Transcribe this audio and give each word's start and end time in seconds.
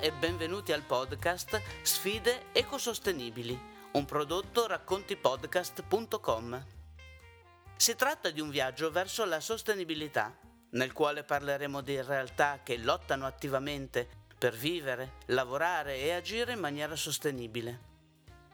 E 0.00 0.12
benvenuti 0.12 0.72
al 0.72 0.82
podcast 0.82 1.60
Sfide 1.82 2.46
ecosostenibili, 2.52 3.58
un 3.92 4.04
prodotto 4.04 4.66
raccontipodcast.com. 4.66 6.64
Si 7.76 7.94
tratta 7.94 8.30
di 8.30 8.40
un 8.40 8.50
viaggio 8.50 8.90
verso 8.90 9.24
la 9.24 9.40
sostenibilità, 9.40 10.36
nel 10.70 10.92
quale 10.92 11.22
parleremo 11.22 11.80
di 11.80 12.00
realtà 12.02 12.60
che 12.62 12.76
lottano 12.78 13.26
attivamente 13.26 14.08
per 14.36 14.54
vivere, 14.54 15.14
lavorare 15.26 15.98
e 15.98 16.12
agire 16.12 16.52
in 16.52 16.60
maniera 16.60 16.96
sostenibile. 16.96 17.80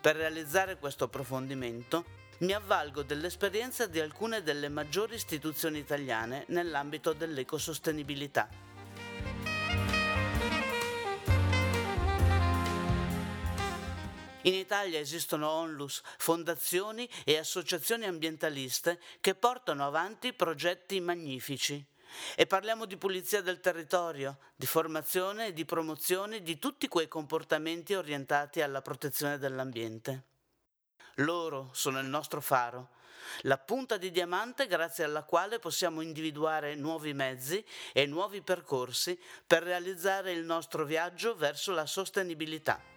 Per 0.01 0.17
realizzare 0.17 0.79
questo 0.79 1.05
approfondimento 1.05 2.05
mi 2.39 2.53
avvalgo 2.53 3.03
dell'esperienza 3.03 3.87
di 3.87 4.01
alcune 4.01 4.43
delle 4.43 4.69
maggiori 4.69 5.15
istituzioni 5.15 5.79
italiane 5.79 6.45
nell'ambito 6.49 7.13
dell'ecosostenibilità. 7.13 8.68
In 14.43 14.55
Italia 14.55 15.01
esistono 15.01 15.49
onlus, 15.49 16.01
fondazioni 16.17 17.09
e 17.25 17.39
associazioni 17.39 18.05
ambientaliste 18.05 19.01
che 19.21 19.35
portano 19.35 19.85
avanti 19.85 20.33
progetti 20.33 21.01
magnifici. 21.01 21.85
E 22.37 22.47
parliamo 22.47 22.87
di 22.87 22.97
pulizia 22.97 23.43
del 23.43 23.61
territorio, 23.61 24.39
di 24.55 24.65
formazione 24.65 25.49
e 25.49 25.53
di 25.53 25.65
promozione 25.65 26.43
di 26.43 26.59
tutti 26.59 26.87
quei 26.87 27.09
comportamenti 27.09 27.95
orientati 27.95 28.63
alla 28.63 28.81
protezione 28.81 29.39
dell'ambiente. 29.39 30.25
Loro 31.17 31.71
sono 31.73 31.99
il 31.99 32.07
nostro 32.07 32.41
faro, 32.41 32.91
la 33.43 33.59
punta 33.59 33.97
di 33.97 34.11
diamante 34.11 34.69
grazie 34.69 35.05
alla 35.05 35.25
quale 35.25 35.59
possiamo 35.59 36.01
individuare 36.01 36.77
nuovi 36.77 37.13
mezzi 37.13 37.63
e 37.93 38.07
nuovi 38.07 38.41
percorsi 38.41 39.19
per 39.47 39.65
realizzare 39.65 40.33
il 40.33 40.45
nostro 40.45 40.85
viaggio 40.85 41.35
verso 41.35 41.73
la 41.73 41.87
sostenibilità. 41.87 42.97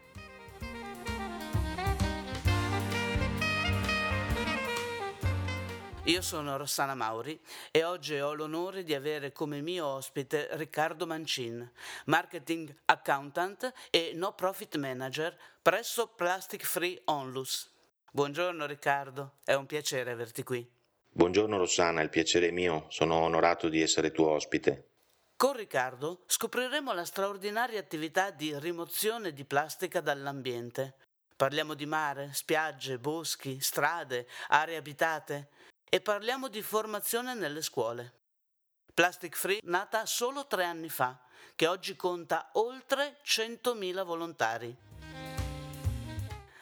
Io 6.11 6.21
sono 6.21 6.57
Rossana 6.57 6.93
Mauri 6.93 7.39
e 7.71 7.85
oggi 7.85 8.19
ho 8.19 8.33
l'onore 8.33 8.83
di 8.83 8.93
avere 8.93 9.31
come 9.31 9.61
mio 9.61 9.85
ospite 9.85 10.49
Riccardo 10.51 11.07
Mancin, 11.07 11.71
marketing 12.07 12.75
accountant 12.83 13.71
e 13.89 14.11
no 14.13 14.33
profit 14.33 14.75
manager 14.75 15.33
presso 15.61 16.07
Plastic 16.07 16.65
Free 16.65 16.99
Onlus. 17.05 17.73
Buongiorno 18.11 18.65
Riccardo, 18.65 19.35
è 19.45 19.53
un 19.53 19.65
piacere 19.65 20.11
averti 20.11 20.43
qui. 20.43 20.69
Buongiorno 21.13 21.57
Rossana, 21.57 22.01
il 22.01 22.09
piacere 22.09 22.49
è 22.49 22.51
mio, 22.51 22.87
sono 22.89 23.15
onorato 23.15 23.69
di 23.69 23.81
essere 23.81 24.11
tuo 24.11 24.31
ospite. 24.31 24.89
Con 25.37 25.55
Riccardo 25.55 26.23
scopriremo 26.25 26.91
la 26.91 27.05
straordinaria 27.05 27.79
attività 27.79 28.31
di 28.31 28.53
rimozione 28.59 29.31
di 29.31 29.45
plastica 29.45 30.01
dall'ambiente. 30.01 30.93
Parliamo 31.37 31.73
di 31.73 31.85
mare, 31.85 32.31
spiagge, 32.33 32.99
boschi, 32.99 33.61
strade, 33.61 34.27
aree 34.49 34.75
abitate 34.75 35.47
e 35.93 35.99
parliamo 35.99 36.47
di 36.47 36.61
formazione 36.61 37.33
nelle 37.33 37.61
scuole. 37.61 38.13
Plastic 38.93 39.35
Free 39.35 39.59
nata 39.63 40.05
solo 40.05 40.47
tre 40.47 40.63
anni 40.63 40.87
fa, 40.87 41.19
che 41.53 41.67
oggi 41.67 41.97
conta 41.97 42.51
oltre 42.53 43.17
100.000 43.25 44.05
volontari. 44.05 44.73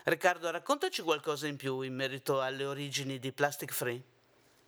Riccardo, 0.05 0.49
raccontaci 0.49 1.03
qualcosa 1.03 1.45
in 1.45 1.57
più 1.57 1.81
in 1.81 1.93
merito 1.93 2.41
alle 2.41 2.65
origini 2.65 3.19
di 3.19 3.31
Plastic 3.31 3.71
Free. 3.71 4.01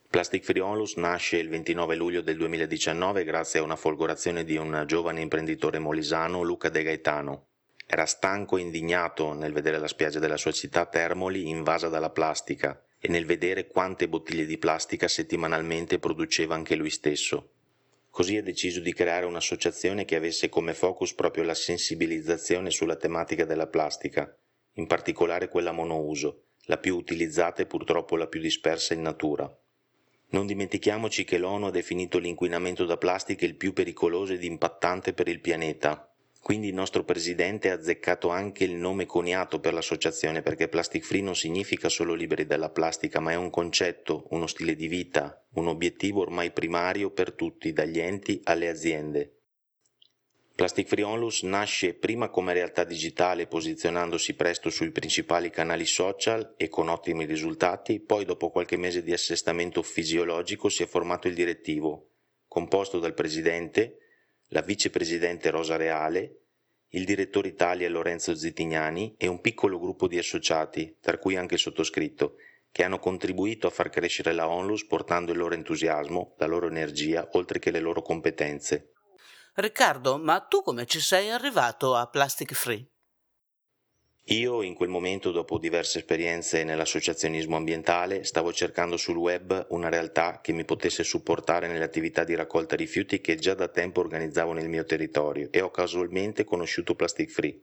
Plastic 0.08 0.44
Free 0.44 0.62
Onlus 0.62 0.94
nasce 0.94 1.38
il 1.38 1.48
29 1.48 1.96
luglio 1.96 2.20
del 2.20 2.36
2019 2.36 3.24
grazie 3.24 3.58
a 3.58 3.64
una 3.64 3.74
folgorazione 3.74 4.44
di 4.44 4.56
un 4.56 4.84
giovane 4.86 5.22
imprenditore 5.22 5.80
molisano, 5.80 6.42
Luca 6.42 6.68
De 6.68 6.84
Gaetano. 6.84 7.46
Era 7.84 8.06
stanco 8.06 8.58
e 8.58 8.60
indignato 8.60 9.32
nel 9.32 9.52
vedere 9.52 9.80
la 9.80 9.88
spiaggia 9.88 10.20
della 10.20 10.36
sua 10.36 10.52
città 10.52 10.86
Termoli 10.86 11.48
invasa 11.48 11.88
dalla 11.88 12.10
plastica 12.10 12.80
e 13.04 13.08
nel 13.08 13.26
vedere 13.26 13.66
quante 13.66 14.08
bottiglie 14.08 14.46
di 14.46 14.58
plastica 14.58 15.08
settimanalmente 15.08 15.98
produceva 15.98 16.54
anche 16.54 16.76
lui 16.76 16.90
stesso. 16.90 17.50
Così 18.08 18.36
ha 18.36 18.42
deciso 18.42 18.78
di 18.78 18.92
creare 18.92 19.26
un'associazione 19.26 20.04
che 20.04 20.14
avesse 20.14 20.48
come 20.48 20.72
focus 20.72 21.12
proprio 21.12 21.42
la 21.42 21.54
sensibilizzazione 21.54 22.70
sulla 22.70 22.94
tematica 22.94 23.44
della 23.44 23.66
plastica 23.66 24.32
in 24.74 24.86
particolare 24.86 25.48
quella 25.48 25.72
monouso, 25.72 26.44
la 26.66 26.78
più 26.78 26.96
utilizzata 26.96 27.60
e 27.60 27.66
purtroppo 27.66 28.16
la 28.16 28.28
più 28.28 28.40
dispersa 28.40 28.94
in 28.94 29.02
natura. 29.02 29.52
Non 30.28 30.46
dimentichiamoci 30.46 31.24
che 31.24 31.38
l'ONU 31.38 31.66
ha 31.66 31.70
definito 31.70 32.18
l'inquinamento 32.18 32.84
da 32.86 32.96
plastica 32.96 33.44
il 33.44 33.56
più 33.56 33.72
pericoloso 33.72 34.32
ed 34.32 34.44
impattante 34.44 35.12
per 35.12 35.26
il 35.26 35.40
pianeta. 35.40 36.11
Quindi 36.42 36.66
il 36.66 36.74
nostro 36.74 37.04
presidente 37.04 37.70
ha 37.70 37.74
azzeccato 37.74 38.28
anche 38.28 38.64
il 38.64 38.74
nome 38.74 39.06
coniato 39.06 39.60
per 39.60 39.72
l'associazione 39.74 40.42
perché 40.42 40.66
plastic 40.66 41.04
free 41.04 41.22
non 41.22 41.36
significa 41.36 41.88
solo 41.88 42.14
liberi 42.14 42.46
dalla 42.46 42.68
plastica, 42.68 43.20
ma 43.20 43.30
è 43.30 43.36
un 43.36 43.48
concetto, 43.48 44.26
uno 44.30 44.48
stile 44.48 44.74
di 44.74 44.88
vita, 44.88 45.40
un 45.52 45.68
obiettivo 45.68 46.20
ormai 46.20 46.50
primario 46.50 47.12
per 47.12 47.32
tutti, 47.34 47.72
dagli 47.72 48.00
enti 48.00 48.40
alle 48.42 48.68
aziende. 48.68 49.36
Plastic 50.56 50.88
Free 50.88 51.04
Onlus 51.04 51.42
nasce 51.44 51.94
prima 51.94 52.28
come 52.28 52.52
realtà 52.52 52.82
digitale 52.82 53.46
posizionandosi 53.46 54.34
presto 54.34 54.68
sui 54.68 54.90
principali 54.90 55.48
canali 55.48 55.86
social 55.86 56.54
e 56.56 56.68
con 56.68 56.88
ottimi 56.88 57.24
risultati, 57.24 58.00
poi 58.00 58.24
dopo 58.24 58.50
qualche 58.50 58.76
mese 58.76 59.04
di 59.04 59.12
assestamento 59.12 59.80
fisiologico 59.82 60.68
si 60.68 60.82
è 60.82 60.86
formato 60.86 61.28
il 61.28 61.34
direttivo, 61.34 62.08
composto 62.48 62.98
dal 62.98 63.14
presidente, 63.14 64.01
la 64.52 64.60
vicepresidente 64.60 65.50
Rosa 65.50 65.76
Reale, 65.76 66.40
il 66.90 67.06
direttore 67.06 67.48
Italia 67.48 67.88
Lorenzo 67.88 68.34
Zitignani 68.34 69.14
e 69.16 69.26
un 69.26 69.40
piccolo 69.40 69.78
gruppo 69.78 70.06
di 70.06 70.18
associati, 70.18 70.98
tra 71.00 71.18
cui 71.18 71.36
anche 71.36 71.54
il 71.54 71.60
sottoscritto, 71.60 72.36
che 72.70 72.84
hanno 72.84 72.98
contribuito 72.98 73.66
a 73.66 73.70
far 73.70 73.88
crescere 73.88 74.32
la 74.32 74.48
Onlus 74.48 74.86
portando 74.86 75.32
il 75.32 75.38
loro 75.38 75.54
entusiasmo, 75.54 76.34
la 76.38 76.46
loro 76.46 76.68
energia, 76.68 77.28
oltre 77.32 77.58
che 77.58 77.70
le 77.70 77.80
loro 77.80 78.02
competenze. 78.02 78.92
Riccardo, 79.54 80.18
ma 80.18 80.40
tu 80.40 80.62
come 80.62 80.84
ci 80.84 81.00
sei 81.00 81.30
arrivato 81.30 81.94
a 81.94 82.06
Plastic 82.08 82.52
Free? 82.52 82.91
Io 84.26 84.62
in 84.62 84.74
quel 84.74 84.88
momento, 84.88 85.32
dopo 85.32 85.58
diverse 85.58 85.98
esperienze 85.98 86.62
nell'associazionismo 86.62 87.56
ambientale, 87.56 88.22
stavo 88.22 88.52
cercando 88.52 88.96
sul 88.96 89.16
web 89.16 89.66
una 89.70 89.88
realtà 89.88 90.40
che 90.40 90.52
mi 90.52 90.64
potesse 90.64 91.02
supportare 91.02 91.66
nelle 91.66 91.82
attività 91.82 92.22
di 92.22 92.36
raccolta 92.36 92.76
rifiuti 92.76 93.20
che 93.20 93.34
già 93.34 93.54
da 93.54 93.66
tempo 93.66 93.98
organizzavo 93.98 94.52
nel 94.52 94.68
mio 94.68 94.84
territorio 94.84 95.48
e 95.50 95.60
ho 95.60 95.70
casualmente 95.70 96.44
conosciuto 96.44 96.94
Plastic 96.94 97.30
Free. 97.30 97.60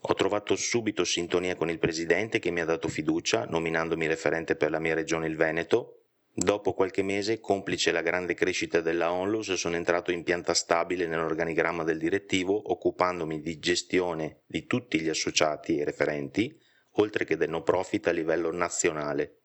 Ho 0.00 0.14
trovato 0.14 0.56
subito 0.56 1.04
sintonia 1.04 1.54
con 1.54 1.70
il 1.70 1.78
presidente 1.78 2.40
che 2.40 2.50
mi 2.50 2.60
ha 2.60 2.64
dato 2.64 2.88
fiducia, 2.88 3.44
nominandomi 3.44 4.06
referente 4.08 4.56
per 4.56 4.70
la 4.70 4.80
mia 4.80 4.94
regione 4.94 5.28
il 5.28 5.36
Veneto, 5.36 5.99
Dopo 6.32 6.74
qualche 6.74 7.02
mese, 7.02 7.40
complice 7.40 7.90
la 7.90 8.02
grande 8.02 8.34
crescita 8.34 8.80
della 8.80 9.12
Onlus, 9.12 9.52
sono 9.54 9.74
entrato 9.74 10.12
in 10.12 10.22
pianta 10.22 10.54
stabile 10.54 11.06
nell'organigramma 11.06 11.82
del 11.82 11.98
direttivo, 11.98 12.70
occupandomi 12.70 13.40
di 13.40 13.58
gestione 13.58 14.42
di 14.46 14.66
tutti 14.66 15.00
gli 15.00 15.08
associati 15.08 15.78
e 15.78 15.84
referenti, 15.84 16.56
oltre 16.94 17.24
che 17.24 17.36
del 17.36 17.50
no 17.50 17.62
profit 17.62 18.06
a 18.06 18.12
livello 18.12 18.52
nazionale. 18.52 19.40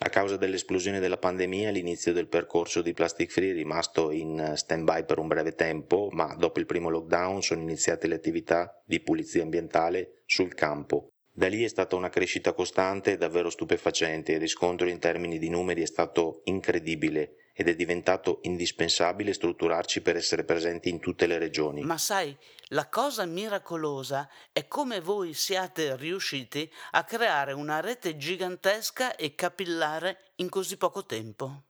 A 0.00 0.10
causa 0.10 0.36
dell'esplosione 0.36 1.00
della 1.00 1.16
pandemia, 1.16 1.70
l'inizio 1.70 2.12
del 2.12 2.28
percorso 2.28 2.82
di 2.82 2.92
Plastic 2.92 3.30
Free 3.30 3.50
è 3.50 3.54
rimasto 3.54 4.10
in 4.10 4.52
stand-by 4.54 5.04
per 5.04 5.18
un 5.18 5.26
breve 5.26 5.54
tempo, 5.54 6.08
ma 6.12 6.34
dopo 6.36 6.60
il 6.60 6.66
primo 6.66 6.88
lockdown 6.88 7.42
sono 7.42 7.62
iniziate 7.62 8.06
le 8.06 8.14
attività 8.14 8.80
di 8.84 9.00
pulizia 9.00 9.42
ambientale 9.42 10.22
sul 10.24 10.54
campo. 10.54 11.12
Da 11.38 11.46
lì 11.46 11.62
è 11.62 11.68
stata 11.68 11.94
una 11.94 12.08
crescita 12.08 12.52
costante 12.52 13.12
e 13.12 13.16
davvero 13.16 13.48
stupefacente, 13.48 14.32
il 14.32 14.40
riscontro 14.40 14.88
in 14.88 14.98
termini 14.98 15.38
di 15.38 15.48
numeri 15.48 15.82
è 15.82 15.86
stato 15.86 16.40
incredibile 16.46 17.52
ed 17.52 17.68
è 17.68 17.76
diventato 17.76 18.40
indispensabile 18.42 19.32
strutturarci 19.32 20.00
per 20.00 20.16
essere 20.16 20.42
presenti 20.42 20.88
in 20.88 20.98
tutte 20.98 21.28
le 21.28 21.38
regioni. 21.38 21.82
Ma 21.82 21.96
sai, 21.96 22.36
la 22.70 22.88
cosa 22.88 23.24
miracolosa 23.24 24.28
è 24.50 24.66
come 24.66 24.98
voi 24.98 25.32
siate 25.32 25.94
riusciti 25.94 26.68
a 26.90 27.04
creare 27.04 27.52
una 27.52 27.78
rete 27.78 28.16
gigantesca 28.16 29.14
e 29.14 29.36
capillare 29.36 30.32
in 30.38 30.48
così 30.48 30.76
poco 30.76 31.06
tempo. 31.06 31.62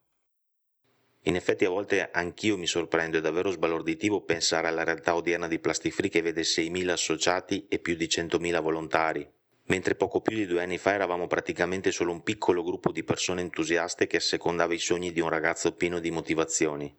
In 1.25 1.37
effetti 1.37 1.67
a 1.67 1.69
volte 1.69 2.11
anch'io 2.11 2.57
mi 2.57 2.67
sorprendo, 2.67 3.19
è 3.19 3.21
davvero 3.21 3.51
sbalorditivo 3.51 4.23
pensare 4.23 4.67
alla 4.67 4.85
realtà 4.85 5.15
odierna 5.15 5.47
di 5.47 5.59
Plastifree 5.59 6.09
che 6.09 6.23
vede 6.23 6.41
6.000 6.41 6.89
associati 6.89 7.67
e 7.69 7.79
più 7.81 7.97
di 7.97 8.07
100.000 8.07 8.63
volontari 8.63 9.37
mentre 9.69 9.95
poco 9.95 10.21
più 10.21 10.37
di 10.37 10.47
due 10.47 10.63
anni 10.63 10.79
fa 10.79 10.93
eravamo 10.93 11.27
praticamente 11.27 11.91
solo 11.91 12.13
un 12.13 12.23
piccolo 12.23 12.63
gruppo 12.63 12.91
di 12.91 13.05
persone 13.05 13.41
entusiaste 13.41 14.07
che 14.07 14.17
assecondava 14.17 14.75
i 14.75 14.79
sogni 14.79 15.13
di 15.13 15.21
un 15.21 15.29
ragazzo 15.29 15.75
pieno 15.75 16.01
di 16.01 16.11
motivazioni. 16.11 16.95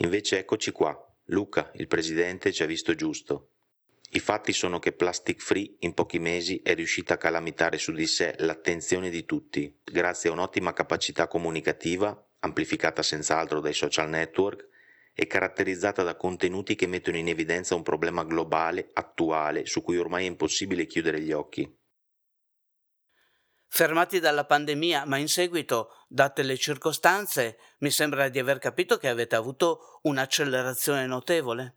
Invece 0.00 0.38
eccoci 0.38 0.70
qua, 0.70 0.96
Luca, 1.26 1.70
il 1.74 1.86
presidente, 1.86 2.52
ci 2.52 2.62
ha 2.62 2.66
visto 2.66 2.94
giusto. 2.94 3.50
I 4.10 4.20
fatti 4.20 4.52
sono 4.52 4.78
che 4.78 4.92
Plastic 4.92 5.40
Free 5.42 5.76
in 5.80 5.92
pochi 5.92 6.18
mesi 6.18 6.60
è 6.64 6.74
riuscita 6.74 7.14
a 7.14 7.18
calamitare 7.18 7.76
su 7.76 7.92
di 7.92 8.06
sé 8.06 8.34
l'attenzione 8.38 9.10
di 9.10 9.24
tutti, 9.24 9.80
grazie 9.84 10.30
a 10.30 10.32
un'ottima 10.32 10.72
capacità 10.72 11.28
comunicativa, 11.28 12.26
amplificata 12.40 13.02
senz'altro 13.02 13.60
dai 13.60 13.74
social 13.74 14.08
network, 14.08 14.66
è 15.12 15.26
caratterizzata 15.26 16.02
da 16.02 16.16
contenuti 16.16 16.74
che 16.74 16.86
mettono 16.86 17.18
in 17.18 17.28
evidenza 17.28 17.74
un 17.74 17.82
problema 17.82 18.24
globale, 18.24 18.88
attuale, 18.94 19.66
su 19.66 19.82
cui 19.82 19.98
ormai 19.98 20.24
è 20.24 20.28
impossibile 20.28 20.86
chiudere 20.86 21.20
gli 21.20 21.32
occhi. 21.32 21.77
Fermati 23.68 24.18
dalla 24.18 24.44
pandemia, 24.44 25.04
ma 25.04 25.18
in 25.18 25.28
seguito, 25.28 26.04
date 26.08 26.42
le 26.42 26.56
circostanze, 26.56 27.58
mi 27.78 27.90
sembra 27.90 28.28
di 28.28 28.38
aver 28.38 28.58
capito 28.58 28.96
che 28.96 29.08
avete 29.08 29.36
avuto 29.36 30.00
un'accelerazione 30.02 31.06
notevole. 31.06 31.74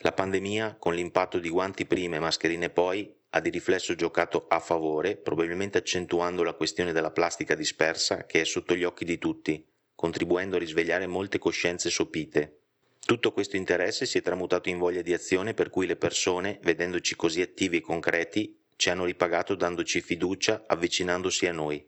La 0.00 0.12
pandemia, 0.12 0.76
con 0.78 0.94
l'impatto 0.94 1.38
di 1.38 1.48
guanti 1.48 1.86
prima 1.86 2.16
e 2.16 2.20
mascherine 2.20 2.68
poi, 2.68 3.10
ha 3.30 3.40
di 3.40 3.48
riflesso 3.48 3.94
giocato 3.94 4.46
a 4.48 4.60
favore, 4.60 5.16
probabilmente 5.16 5.78
accentuando 5.78 6.42
la 6.42 6.52
questione 6.52 6.92
della 6.92 7.10
plastica 7.10 7.54
dispersa 7.54 8.26
che 8.26 8.42
è 8.42 8.44
sotto 8.44 8.74
gli 8.74 8.84
occhi 8.84 9.04
di 9.04 9.18
tutti, 9.18 9.66
contribuendo 9.94 10.56
a 10.56 10.58
risvegliare 10.58 11.06
molte 11.06 11.38
coscienze 11.38 11.88
sopite. 11.88 12.60
Tutto 13.06 13.32
questo 13.32 13.56
interesse 13.56 14.04
si 14.04 14.18
è 14.18 14.22
tramutato 14.22 14.68
in 14.68 14.78
voglia 14.78 15.00
di 15.00 15.14
azione 15.14 15.54
per 15.54 15.70
cui 15.70 15.86
le 15.86 15.96
persone, 15.96 16.58
vedendoci 16.62 17.14
così 17.14 17.40
attivi 17.40 17.78
e 17.78 17.80
concreti, 17.80 18.58
ci 18.76 18.90
hanno 18.90 19.04
ripagato 19.04 19.54
dandoci 19.54 20.00
fiducia, 20.00 20.64
avvicinandosi 20.66 21.46
a 21.46 21.52
noi. 21.52 21.84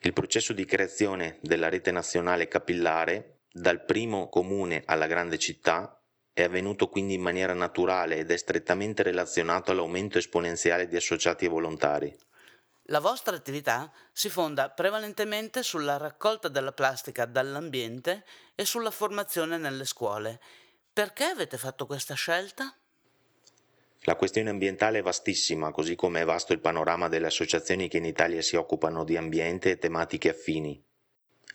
Il 0.00 0.12
processo 0.12 0.52
di 0.52 0.64
creazione 0.64 1.38
della 1.40 1.68
rete 1.68 1.90
nazionale 1.90 2.48
capillare, 2.48 3.38
dal 3.50 3.84
primo 3.84 4.28
comune 4.28 4.82
alla 4.84 5.06
grande 5.06 5.38
città, 5.38 5.98
è 6.32 6.42
avvenuto 6.42 6.88
quindi 6.88 7.14
in 7.14 7.22
maniera 7.22 7.54
naturale 7.54 8.18
ed 8.18 8.30
è 8.30 8.36
strettamente 8.36 9.04
relazionato 9.04 9.70
all'aumento 9.70 10.18
esponenziale 10.18 10.88
di 10.88 10.96
associati 10.96 11.44
e 11.44 11.48
volontari. 11.48 12.18
La 12.88 12.98
vostra 12.98 13.34
attività 13.34 13.90
si 14.12 14.28
fonda 14.28 14.68
prevalentemente 14.68 15.62
sulla 15.62 15.96
raccolta 15.96 16.48
della 16.48 16.72
plastica 16.72 17.24
dall'ambiente 17.24 18.24
e 18.54 18.64
sulla 18.64 18.90
formazione 18.90 19.56
nelle 19.56 19.86
scuole. 19.86 20.40
Perché 20.92 21.24
avete 21.24 21.56
fatto 21.56 21.86
questa 21.86 22.14
scelta? 22.14 22.76
La 24.06 24.16
questione 24.16 24.50
ambientale 24.50 24.98
è 24.98 25.02
vastissima, 25.02 25.70
così 25.70 25.94
come 25.94 26.20
è 26.20 26.24
vasto 26.26 26.52
il 26.52 26.60
panorama 26.60 27.08
delle 27.08 27.26
associazioni 27.26 27.88
che 27.88 27.96
in 27.96 28.04
Italia 28.04 28.42
si 28.42 28.54
occupano 28.54 29.02
di 29.02 29.16
ambiente 29.16 29.70
e 29.70 29.78
tematiche 29.78 30.28
affini. 30.28 30.82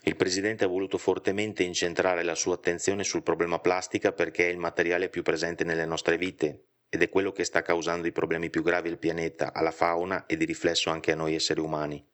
Il 0.02 0.16
Presidente 0.16 0.64
ha 0.64 0.68
voluto 0.68 0.98
fortemente 0.98 1.62
incentrare 1.62 2.24
la 2.24 2.34
sua 2.34 2.54
attenzione 2.54 3.04
sul 3.04 3.22
problema 3.22 3.60
plastica 3.60 4.10
perché 4.12 4.48
è 4.48 4.50
il 4.50 4.58
materiale 4.58 5.08
più 5.08 5.22
presente 5.22 5.62
nelle 5.62 5.86
nostre 5.86 6.16
vite 6.16 6.64
ed 6.88 7.02
è 7.02 7.08
quello 7.08 7.30
che 7.30 7.44
sta 7.44 7.62
causando 7.62 8.08
i 8.08 8.12
problemi 8.12 8.50
più 8.50 8.64
gravi 8.64 8.88
al 8.88 8.98
pianeta, 8.98 9.52
alla 9.52 9.70
fauna 9.70 10.26
e 10.26 10.36
di 10.36 10.44
riflesso 10.44 10.90
anche 10.90 11.12
a 11.12 11.16
noi 11.16 11.36
esseri 11.36 11.60
umani. 11.60 12.04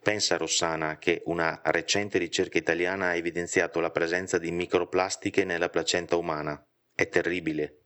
Pensa 0.00 0.36
Rossana 0.36 0.98
che 0.98 1.22
una 1.24 1.60
recente 1.64 2.18
ricerca 2.18 2.58
italiana 2.58 3.06
ha 3.06 3.16
evidenziato 3.16 3.80
la 3.80 3.90
presenza 3.90 4.38
di 4.38 4.52
microplastiche 4.52 5.44
nella 5.44 5.70
placenta 5.70 6.14
umana. 6.14 6.62
È 6.94 7.08
terribile. 7.08 7.83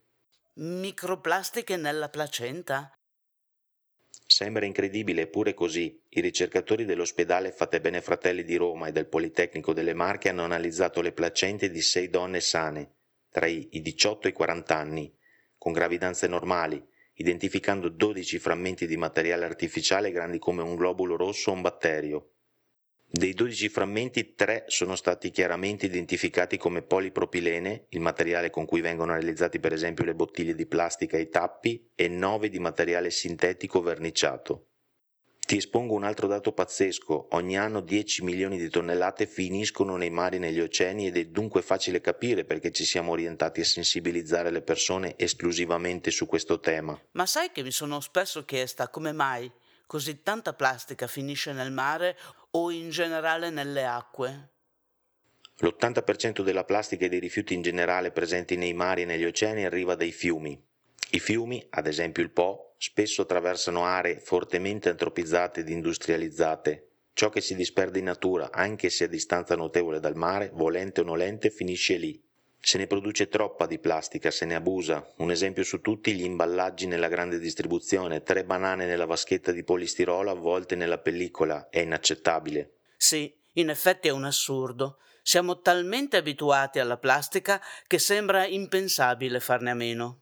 Microplastiche 0.61 1.77
nella 1.77 2.09
placenta? 2.09 2.91
Sembra 4.27 4.65
incredibile, 4.65 5.21
eppure 5.21 5.53
così. 5.53 6.03
I 6.09 6.19
ricercatori 6.19 6.83
dell'ospedale 6.83 7.53
Fattebene 7.53 8.01
Fratelli 8.01 8.43
di 8.43 8.57
Roma 8.57 8.87
e 8.87 8.91
del 8.91 9.07
Politecnico 9.07 9.71
delle 9.71 9.93
Marche 9.93 10.27
hanno 10.27 10.43
analizzato 10.43 10.99
le 10.99 11.13
placente 11.13 11.69
di 11.69 11.79
sei 11.81 12.09
donne 12.09 12.41
sane, 12.41 12.95
tra 13.29 13.45
i 13.45 13.69
18 13.71 14.27
e 14.27 14.31
i 14.31 14.33
40 14.33 14.75
anni, 14.75 15.17
con 15.57 15.71
gravidanze 15.71 16.27
normali, 16.27 16.85
identificando 17.13 17.87
12 17.87 18.37
frammenti 18.37 18.85
di 18.85 18.97
materiale 18.97 19.45
artificiale 19.45 20.11
grandi 20.11 20.39
come 20.39 20.61
un 20.61 20.75
globulo 20.75 21.15
rosso 21.15 21.51
o 21.51 21.53
un 21.53 21.61
batterio. 21.61 22.31
Dei 23.11 23.33
12 23.33 23.69
frammenti, 23.69 24.35
3 24.35 24.65
sono 24.67 24.95
stati 24.95 25.31
chiaramente 25.31 25.87
identificati 25.87 26.57
come 26.57 26.83
polipropilene, 26.83 27.87
il 27.89 28.01
materiale 28.01 28.51
con 28.51 28.67
cui 28.67 28.81
vengono 28.81 29.13
realizzati 29.13 29.59
per 29.59 29.73
esempio 29.73 30.05
le 30.05 30.13
bottiglie 30.13 30.53
di 30.53 30.67
plastica 30.67 31.17
e 31.17 31.21
i 31.21 31.29
tappi, 31.29 31.89
e 31.95 32.07
9 32.07 32.49
di 32.49 32.59
materiale 32.59 33.09
sintetico 33.09 33.81
verniciato. 33.81 34.67
Ti 35.39 35.57
espongo 35.57 35.95
un 35.95 36.03
altro 36.03 36.27
dato 36.27 36.51
pazzesco, 36.51 37.29
ogni 37.31 37.57
anno 37.57 37.81
10 37.81 38.23
milioni 38.23 38.59
di 38.59 38.69
tonnellate 38.69 39.25
finiscono 39.25 39.95
nei 39.95 40.11
mari 40.11 40.35
e 40.35 40.39
negli 40.39 40.59
oceani 40.59 41.07
ed 41.07 41.17
è 41.17 41.25
dunque 41.25 41.63
facile 41.63 42.01
capire 42.01 42.45
perché 42.45 42.71
ci 42.71 42.85
siamo 42.85 43.13
orientati 43.13 43.61
a 43.61 43.65
sensibilizzare 43.65 44.51
le 44.51 44.61
persone 44.61 45.15
esclusivamente 45.17 46.11
su 46.11 46.27
questo 46.27 46.59
tema. 46.59 47.01
Ma 47.13 47.25
sai 47.25 47.49
che 47.51 47.63
mi 47.63 47.71
sono 47.71 48.01
spesso 48.01 48.45
chiesta 48.45 48.89
come 48.89 49.13
mai 49.13 49.51
così 49.89 50.21
tanta 50.21 50.53
plastica 50.53 51.07
finisce 51.07 51.51
nel 51.51 51.71
mare 51.71 52.15
o 52.51 52.71
in 52.71 52.89
generale 52.89 53.49
nelle 53.49 53.85
acque? 53.85 54.49
L'80% 55.57 56.41
della 56.41 56.63
plastica 56.63 57.05
e 57.05 57.09
dei 57.09 57.19
rifiuti 57.19 57.53
in 57.53 57.61
generale 57.61 58.11
presenti 58.11 58.55
nei 58.55 58.73
mari 58.73 59.01
e 59.01 59.05
negli 59.05 59.25
oceani 59.25 59.65
arriva 59.65 59.95
dai 59.95 60.11
fiumi. 60.11 60.59
I 61.11 61.19
fiumi, 61.19 61.65
ad 61.71 61.85
esempio 61.85 62.23
il 62.23 62.31
Po, 62.31 62.75
spesso 62.77 63.23
attraversano 63.23 63.83
aree 63.83 64.19
fortemente 64.19 64.89
antropizzate 64.89 65.59
ed 65.61 65.69
industrializzate. 65.69 66.87
Ciò 67.13 67.29
che 67.29 67.41
si 67.41 67.55
disperde 67.55 67.99
in 67.99 68.05
natura, 68.05 68.51
anche 68.51 68.89
se 68.89 69.03
a 69.03 69.07
distanza 69.07 69.55
notevole 69.55 69.99
dal 69.99 70.15
mare, 70.15 70.51
volente 70.53 71.01
o 71.01 71.03
nolente, 71.03 71.49
finisce 71.49 71.97
lì. 71.97 72.23
Se 72.61 72.77
ne 72.77 72.87
produce 72.87 73.29
troppa 73.29 73.65
di 73.65 73.79
plastica, 73.79 74.31
se 74.31 74.45
ne 74.45 74.55
abusa. 74.55 75.13
Un 75.17 75.31
esempio 75.31 75.63
su 75.63 75.81
tutti 75.81 76.13
gli 76.13 76.23
imballaggi 76.23 76.87
nella 76.87 77.07
grande 77.07 77.39
distribuzione, 77.39 78.21
tre 78.21 78.43
banane 78.43 78.85
nella 78.85 79.05
vaschetta 79.05 79.51
di 79.51 79.63
polistirolo 79.63 80.29
avvolte 80.29 80.75
nella 80.75 80.99
pellicola, 80.99 81.69
è 81.69 81.79
inaccettabile. 81.79 82.73
Sì, 82.97 83.33
in 83.53 83.69
effetti 83.69 84.09
è 84.09 84.11
un 84.11 84.25
assurdo. 84.25 84.99
Siamo 85.23 85.61
talmente 85.61 86.17
abituati 86.17 86.79
alla 86.79 86.97
plastica 86.97 87.61
che 87.87 87.97
sembra 87.97 88.45
impensabile 88.45 89.39
farne 89.39 89.71
a 89.71 89.75
meno. 89.75 90.19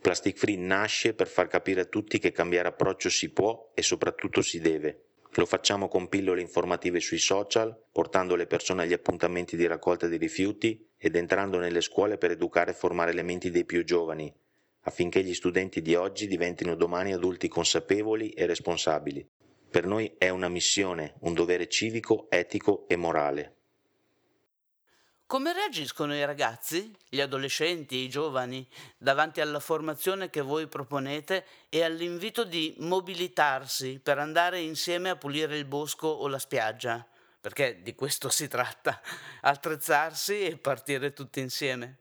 Plastic 0.00 0.36
Free 0.36 0.56
nasce 0.56 1.14
per 1.14 1.28
far 1.28 1.46
capire 1.46 1.82
a 1.82 1.86
tutti 1.86 2.18
che 2.18 2.32
cambiare 2.32 2.68
approccio 2.68 3.08
si 3.08 3.30
può 3.30 3.70
e 3.72 3.82
soprattutto 3.82 4.42
si 4.42 4.60
deve. 4.60 5.04
Lo 5.36 5.46
facciamo 5.46 5.88
con 5.88 6.08
pillole 6.08 6.40
informative 6.40 7.00
sui 7.00 7.18
social, 7.18 7.76
portando 7.90 8.36
le 8.36 8.46
persone 8.46 8.82
agli 8.82 8.92
appuntamenti 8.92 9.56
di 9.56 9.66
raccolta 9.66 10.06
di 10.06 10.16
rifiuti 10.16 10.88
ed 10.96 11.16
entrando 11.16 11.58
nelle 11.58 11.80
scuole 11.80 12.18
per 12.18 12.30
educare 12.30 12.70
e 12.70 12.74
formare 12.74 13.12
le 13.12 13.22
menti 13.22 13.50
dei 13.50 13.64
più 13.64 13.84
giovani, 13.84 14.32
affinché 14.82 15.24
gli 15.24 15.34
studenti 15.34 15.82
di 15.82 15.96
oggi 15.96 16.28
diventino 16.28 16.76
domani 16.76 17.12
adulti 17.12 17.48
consapevoli 17.48 18.30
e 18.30 18.46
responsabili. 18.46 19.28
Per 19.68 19.86
noi 19.86 20.14
è 20.18 20.28
una 20.28 20.48
missione, 20.48 21.14
un 21.22 21.34
dovere 21.34 21.68
civico, 21.68 22.26
etico 22.30 22.86
e 22.86 22.94
morale. 22.94 23.56
Come 25.34 25.52
reagiscono 25.52 26.14
i 26.14 26.24
ragazzi, 26.24 26.94
gli 27.08 27.20
adolescenti, 27.20 27.96
i 27.96 28.08
giovani, 28.08 28.64
davanti 28.96 29.40
alla 29.40 29.58
formazione 29.58 30.30
che 30.30 30.42
voi 30.42 30.68
proponete 30.68 31.44
e 31.70 31.82
all'invito 31.82 32.44
di 32.44 32.72
mobilitarsi 32.78 33.98
per 34.00 34.18
andare 34.18 34.60
insieme 34.60 35.10
a 35.10 35.16
pulire 35.16 35.58
il 35.58 35.64
bosco 35.64 36.06
o 36.06 36.28
la 36.28 36.38
spiaggia? 36.38 37.04
Perché 37.40 37.80
di 37.82 37.96
questo 37.96 38.28
si 38.28 38.46
tratta, 38.46 39.00
attrezzarsi 39.42 40.44
e 40.44 40.56
partire 40.56 41.12
tutti 41.12 41.40
insieme. 41.40 41.98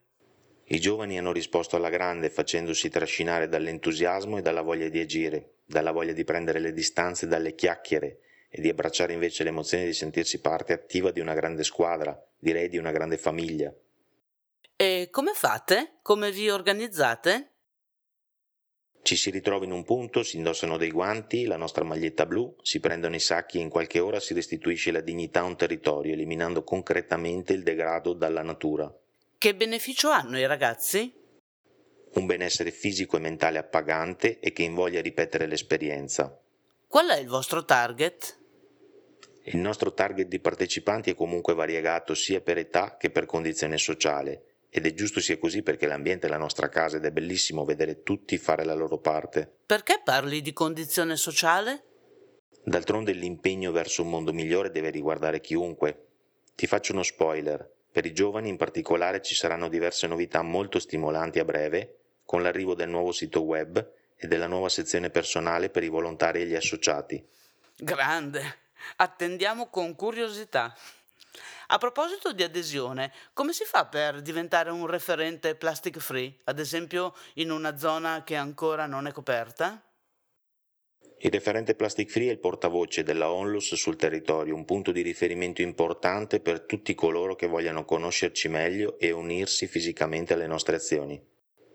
I 0.66 0.80
giovani 0.80 1.18
hanno 1.18 1.32
risposto 1.32 1.76
alla 1.76 1.90
grande 1.90 2.30
facendosi 2.30 2.88
trascinare 2.90 3.48
dall'entusiasmo 3.48 4.38
e 4.38 4.42
dalla 4.44 4.62
voglia 4.62 4.90
di 4.90 5.00
agire, 5.00 5.56
dalla 5.66 5.92
voglia 5.92 6.14
di 6.14 6.24
prendere 6.24 6.60
le 6.60 6.72
distanze 6.72 7.26
dalle 7.26 7.56
chiacchiere 7.56 8.20
e 8.48 8.62
di 8.62 8.70
abbracciare 8.70 9.14
invece 9.14 9.44
l'emozione 9.44 9.86
di 9.86 9.94
sentirsi 9.94 10.40
parte 10.40 10.74
attiva 10.74 11.10
di 11.10 11.20
una 11.20 11.34
grande 11.34 11.64
squadra, 11.64 12.16
direi 12.44 12.68
di 12.68 12.78
una 12.78 12.92
grande 12.92 13.18
famiglia. 13.18 13.74
E 14.76 15.08
come 15.10 15.32
fate? 15.34 16.00
Come 16.02 16.32
vi 16.32 16.50
organizzate? 16.50 17.48
Ci 19.02 19.16
si 19.16 19.32
ritrova 19.32 19.66
in 19.66 19.72
un 19.72 19.84
punto, 19.84 20.24
si 20.24 20.38
indossano 20.38 20.78
dei 20.78 20.92
guanti, 20.92 21.46
la 21.46 21.58
nostra 21.58 21.84
maglietta 21.84 22.26
blu, 22.26 22.56
si 22.62 22.80
prendono 22.80 23.16
i 23.16 23.20
sacchi 23.20 23.58
e 23.58 23.62
in 23.62 23.70
qualche 23.70 24.00
ora 24.00 24.20
si 24.20 24.34
restituisce 24.34 24.92
la 24.92 25.02
dignità 25.02 25.42
a 25.42 25.44
un 25.44 25.58
territorio, 25.58 26.14
eliminando 26.14 26.64
concretamente 26.64 27.54
il 27.54 27.64
degrado 27.64 28.14
dalla 28.14 28.44
natura. 28.44 28.94
Che 29.38 29.56
beneficio 29.56 30.10
hanno 30.10 30.38
i 30.38 30.46
ragazzi? 30.46 31.14
Un 32.14 32.26
benessere 32.26 32.72
fisico 32.72 33.18
e 33.18 33.20
mentale 33.20 33.58
appagante 33.58 34.40
e 34.40 34.54
che 34.54 34.64
invoglia 34.64 35.00
a 35.00 35.02
ripetere 35.02 35.48
l'esperienza. 35.48 36.40
Qual 36.88 37.10
è 37.10 37.20
il 37.20 37.28
vostro 37.28 37.66
target? 37.66 38.43
Il 39.46 39.58
nostro 39.58 39.94
target 39.94 40.28
di 40.28 40.40
partecipanti 40.40 41.12
è 41.12 41.16
comunque 41.16 41.54
variegato 41.54 42.14
sia 42.14 42.40
per 42.40 42.58
età 42.58 42.96
che 42.98 43.10
per 43.10 43.26
condizione 43.26 43.78
sociale 43.78 44.44
ed 44.70 44.86
è 44.86 44.94
giusto 44.94 45.20
sia 45.20 45.38
così 45.38 45.62
perché 45.62 45.86
l'ambiente 45.86 46.28
è 46.28 46.30
la 46.30 46.38
nostra 46.38 46.70
casa 46.70 46.98
ed 46.98 47.06
è 47.06 47.12
bellissimo 47.12 47.66
vedere 47.66 48.04
tutti 48.04 48.38
fare 48.38 48.64
la 48.64 48.74
loro 48.74 48.98
parte. 49.00 49.58
Perché 49.66 50.02
parli 50.04 50.42
di 50.42 50.54
condizione 50.54 51.18
sociale? 51.18 51.84
D'altronde 52.64 53.12
l'impegno 53.12 53.72
verso 53.72 54.02
un 54.02 54.10
mondo 54.10 54.32
migliore 54.32 54.72
deve 54.72 54.90
riguardare 54.90 55.42
chiunque. 55.42 56.08
Ti 56.56 56.66
faccio 56.66 56.94
uno 56.94 57.04
spoiler. 57.04 57.70
Per 57.92 58.06
i 58.06 58.14
giovani 58.14 58.48
in 58.48 58.58
particolare 58.58 59.22
ci 59.22 59.36
saranno 59.36 59.68
diverse 59.68 60.08
novità 60.08 60.42
molto 60.42 60.80
stimolanti 60.80 61.40
a 61.40 61.46
breve, 61.46 61.98
con 62.26 62.42
l'arrivo 62.42 62.74
del 62.74 62.90
nuovo 62.90 63.12
sito 63.12 63.44
web 63.44 63.92
e 64.16 64.28
della 64.28 64.48
nuova 64.48 64.70
sezione 64.70 65.10
personale 65.10 65.70
per 65.70 65.84
i 65.84 65.90
volontari 65.90 66.42
e 66.42 66.46
gli 66.48 66.56
associati. 66.56 67.24
Grande! 67.76 68.62
Attendiamo 68.98 69.68
con 69.68 69.96
curiosità. 69.96 70.76
A 71.68 71.78
proposito 71.78 72.34
di 72.34 72.44
adesione, 72.44 73.12
come 73.34 73.54
si 73.54 73.64
fa 73.64 73.86
per 73.86 74.22
diventare 74.22 74.70
un 74.70 74.86
referente 74.86 75.56
plastic 75.56 75.98
free, 76.00 76.36
ad 76.44 76.60
esempio 76.60 77.16
in 77.36 77.52
una 77.52 77.78
zona 77.78 78.24
che 78.24 78.36
ancora 78.36 78.86
non 78.86 79.08
è 79.08 79.12
coperta? 79.12 79.82
Il 81.26 81.32
referente 81.32 81.74
Plastic 81.74 82.12
Free 82.12 82.28
è 82.28 82.32
il 82.32 82.40
portavoce 82.40 83.02
della 83.02 83.32
Onlus 83.32 83.76
sul 83.76 83.96
territorio, 83.96 84.56
un 84.56 84.66
punto 84.66 84.92
di 84.92 85.02
riferimento 85.02 85.62
importante 85.62 86.42
per 86.42 86.60
tutti 86.60 86.94
coloro 86.94 87.36
che 87.36 87.48
vogliano 87.48 87.86
conoscerci 87.86 88.50
meglio 88.50 89.00
e 89.00 89.12
unirsi 89.12 89.66
fisicamente 89.66 90.34
alle 90.34 90.48
nostre 90.48 90.76
azioni. 90.76 91.26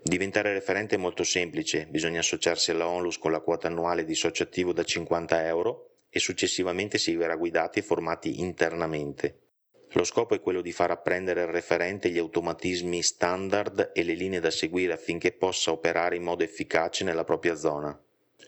Diventare 0.03 0.53
referente 0.53 0.97
è 0.97 0.99
molto 0.99 1.25
semplice, 1.25 1.87
bisogna 1.87 2.19
associarsi 2.19 2.73
alla 2.73 2.89
Onlus 2.89 3.17
con 3.17 3.33
la 3.33 3.41
quota 3.41 3.69
annuale 3.69 4.05
di 4.05 4.15
socio 4.15 4.43
attivo 4.43 4.75
da 4.75 4.85
50 4.85 5.47
euro 5.47 5.98
e 6.11 6.19
successivamente 6.19 6.99
si 6.99 7.15
verrà 7.17 7.37
guidati 7.37 7.79
e 7.79 7.83
formati 7.83 8.41
internamente. 8.41 9.41
Lo 9.93 10.05
scopo 10.05 10.35
è 10.35 10.41
quello 10.41 10.61
di 10.61 10.73
far 10.73 10.91
apprendere 10.91 11.43
al 11.43 11.49
referente 11.49 12.11
gli 12.11 12.19
automatismi 12.19 13.03
standard 13.03 13.93
e 13.95 14.03
le 14.03 14.13
linee 14.13 14.41
da 14.41 14.51
seguire 14.51 14.93
affinché 14.93 15.33
possa 15.33 15.73
operare 15.73 16.17
in 16.17 16.23
modo 16.23 16.45
efficace 16.45 17.05
nella 17.05 17.25
propria 17.25 17.55
zona. 17.55 17.99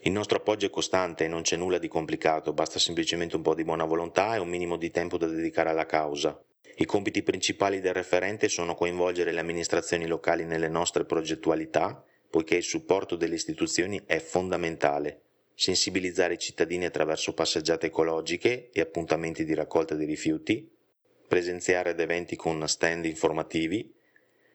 Il 0.03 0.11
nostro 0.11 0.37
appoggio 0.37 0.67
è 0.67 0.69
costante 0.69 1.25
e 1.25 1.27
non 1.27 1.41
c'è 1.41 1.55
nulla 1.55 1.77
di 1.77 1.87
complicato, 1.87 2.53
basta 2.53 2.79
semplicemente 2.79 3.35
un 3.35 3.41
po' 3.41 3.55
di 3.55 3.63
buona 3.63 3.85
volontà 3.85 4.35
e 4.35 4.39
un 4.39 4.49
minimo 4.49 4.77
di 4.77 4.91
tempo 4.91 5.17
da 5.17 5.27
dedicare 5.27 5.69
alla 5.69 5.85
causa. 5.85 6.39
I 6.77 6.85
compiti 6.85 7.23
principali 7.23 7.79
del 7.79 7.93
referente 7.93 8.47
sono 8.47 8.75
coinvolgere 8.75 9.31
le 9.31 9.39
amministrazioni 9.39 10.07
locali 10.07 10.45
nelle 10.45 10.69
nostre 10.69 11.05
progettualità, 11.05 12.03
poiché 12.29 12.55
il 12.55 12.63
supporto 12.63 13.15
delle 13.15 13.35
istituzioni 13.35 14.01
è 14.05 14.19
fondamentale, 14.19 15.21
sensibilizzare 15.61 16.33
i 16.33 16.39
cittadini 16.39 16.85
attraverso 16.85 17.35
passeggiate 17.35 17.85
ecologiche 17.85 18.71
e 18.71 18.81
appuntamenti 18.81 19.45
di 19.45 19.53
raccolta 19.53 19.93
di 19.93 20.05
rifiuti, 20.05 20.67
presenziare 21.27 21.91
ad 21.91 21.99
eventi 21.99 22.35
con 22.35 22.67
stand 22.67 23.05
informativi 23.05 23.93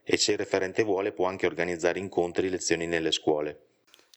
e 0.03 0.17
se 0.17 0.33
il 0.33 0.39
referente 0.39 0.83
vuole 0.83 1.13
può 1.13 1.27
anche 1.27 1.47
organizzare 1.47 2.01
incontri 2.01 2.49
e 2.49 2.51
lezioni 2.51 2.89
nelle 2.89 3.13
scuole. 3.13 3.67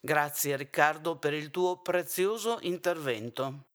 Grazie 0.01 0.57
Riccardo 0.57 1.19
per 1.19 1.33
il 1.33 1.51
tuo 1.51 1.79
prezioso 1.79 2.57
intervento. 2.61 3.65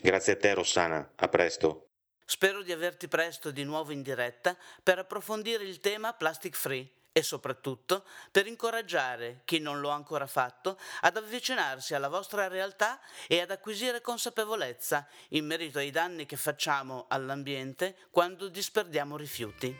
Grazie 0.00 0.34
a 0.34 0.36
te 0.36 0.54
Rossana, 0.54 1.14
a 1.16 1.28
presto. 1.28 1.88
Spero 2.24 2.62
di 2.62 2.70
averti 2.70 3.08
presto 3.08 3.50
di 3.50 3.64
nuovo 3.64 3.90
in 3.90 4.02
diretta 4.02 4.56
per 4.84 5.00
approfondire 5.00 5.64
il 5.64 5.80
tema 5.80 6.12
plastic 6.12 6.54
free 6.54 6.88
e 7.16 7.22
soprattutto 7.22 8.04
per 8.30 8.46
incoraggiare 8.46 9.40
chi 9.46 9.58
non 9.58 9.80
lo 9.80 9.90
ha 9.90 9.94
ancora 9.94 10.26
fatto 10.26 10.78
ad 11.00 11.16
avvicinarsi 11.16 11.94
alla 11.94 12.10
vostra 12.10 12.46
realtà 12.46 13.00
e 13.26 13.40
ad 13.40 13.50
acquisire 13.50 14.02
consapevolezza 14.02 15.08
in 15.30 15.46
merito 15.46 15.78
ai 15.78 15.90
danni 15.90 16.26
che 16.26 16.36
facciamo 16.36 17.06
all'ambiente 17.08 17.96
quando 18.10 18.48
disperdiamo 18.48 19.16
rifiuti. 19.16 19.74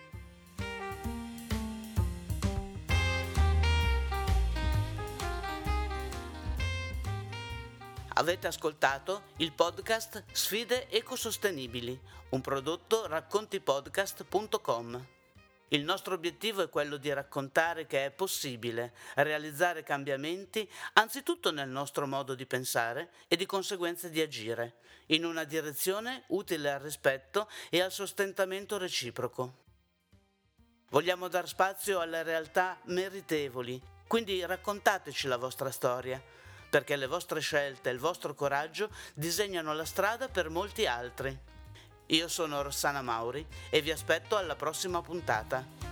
Avete 8.14 8.46
ascoltato 8.46 9.24
il 9.36 9.52
podcast 9.52 10.24
Sfide 10.32 10.88
ecosostenibili, 10.88 12.00
un 12.30 12.40
prodotto 12.40 13.06
raccontipodcast.com. 13.06 15.15
Il 15.68 15.82
nostro 15.82 16.14
obiettivo 16.14 16.62
è 16.62 16.68
quello 16.68 16.96
di 16.96 17.12
raccontare 17.12 17.86
che 17.86 18.04
è 18.04 18.10
possibile 18.12 18.94
realizzare 19.16 19.82
cambiamenti 19.82 20.68
anzitutto 20.92 21.50
nel 21.50 21.68
nostro 21.68 22.06
modo 22.06 22.34
di 22.34 22.46
pensare 22.46 23.10
e 23.26 23.34
di 23.36 23.46
conseguenza 23.46 24.08
di 24.08 24.20
agire, 24.20 24.76
in 25.06 25.24
una 25.24 25.42
direzione 25.42 26.22
utile 26.28 26.70
al 26.70 26.80
rispetto 26.80 27.48
e 27.68 27.80
al 27.80 27.90
sostentamento 27.90 28.78
reciproco. 28.78 29.64
Vogliamo 30.90 31.26
dar 31.26 31.48
spazio 31.48 31.98
alle 31.98 32.22
realtà 32.22 32.78
meritevoli, 32.84 33.82
quindi 34.06 34.44
raccontateci 34.46 35.26
la 35.26 35.36
vostra 35.36 35.72
storia 35.72 36.22
perché 36.68 36.96
le 36.96 37.06
vostre 37.06 37.40
scelte 37.40 37.88
e 37.88 37.92
il 37.92 37.98
vostro 37.98 38.34
coraggio 38.34 38.90
disegnano 39.14 39.72
la 39.72 39.84
strada 39.84 40.28
per 40.28 40.50
molti 40.50 40.86
altri. 40.86 41.55
Io 42.10 42.28
sono 42.28 42.62
Rossana 42.62 43.02
Mauri 43.02 43.44
e 43.68 43.80
vi 43.82 43.90
aspetto 43.90 44.36
alla 44.36 44.54
prossima 44.54 45.02
puntata. 45.02 45.85